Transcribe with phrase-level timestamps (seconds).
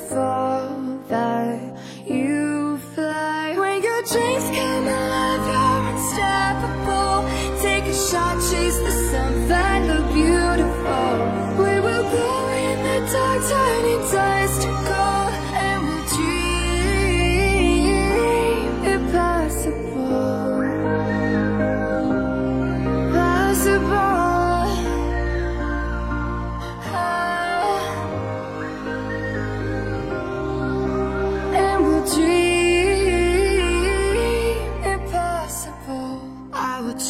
[0.00, 0.29] Until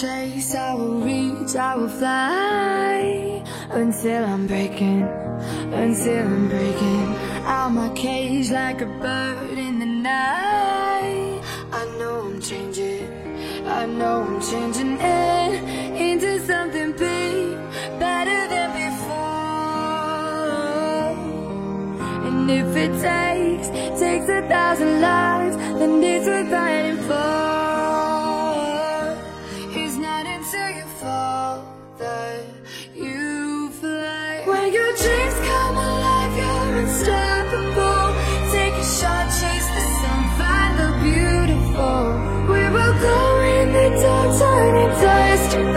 [0.00, 7.88] chase, I will reach, I will fly until I'm breaking, until I'm breaking out my
[7.94, 11.42] cage like a bird in the night.
[11.72, 13.06] I know I'm changing,
[13.66, 15.64] I know I'm changing in,
[15.97, 16.80] into something
[22.53, 23.69] If it takes,
[24.01, 27.20] takes a thousand lives, then it's worth fighting for.
[29.81, 31.65] It's not until you fall
[31.98, 32.43] that
[32.93, 34.43] you fly.
[34.47, 38.09] When your dreams come alive, you're unstoppable.
[38.51, 42.03] Take a shot, chase the sun, find the beautiful.
[42.51, 43.19] We will go
[43.59, 45.69] in the dark, turning dust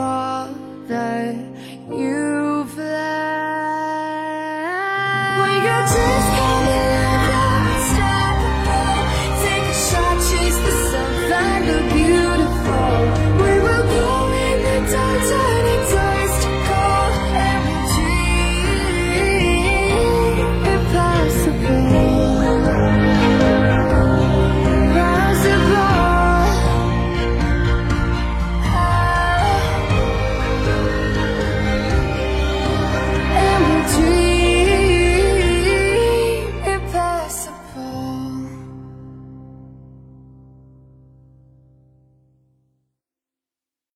[0.00, 1.36] father,
[1.90, 2.19] you